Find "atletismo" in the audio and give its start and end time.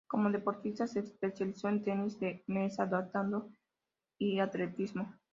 4.39-5.15